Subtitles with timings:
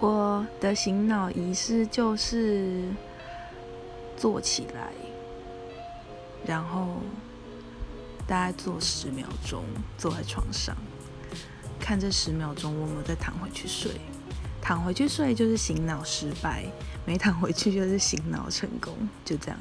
[0.00, 2.84] 我的醒脑仪式就是
[4.16, 4.92] 坐起来
[6.46, 7.00] 然后
[8.26, 9.64] 大概坐十秒钟
[9.96, 10.76] 坐在床上
[11.80, 13.92] 看这十秒钟我们再躺回去睡。
[14.60, 16.66] 躺回去睡就是醒脑失败
[17.06, 18.92] 没躺回去就是醒脑成功
[19.24, 19.58] 就这样。